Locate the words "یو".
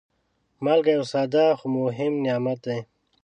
0.97-1.05